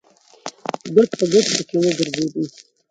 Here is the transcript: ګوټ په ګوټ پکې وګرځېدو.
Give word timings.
ګوټ 0.93 1.09
په 1.19 1.25
ګوټ 1.31 1.45
پکې 1.55 1.75
وګرځېدو. 1.79 2.43